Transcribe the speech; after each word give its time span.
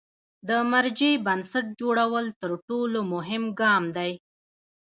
د 0.47 0.49
مرجع 0.71 1.13
بنسټ 1.25 1.65
جوړول 1.81 2.25
تر 2.41 2.51
ټولو 2.69 2.99
مهم 3.13 3.43
ګام 3.61 3.83
دی. 3.97 4.11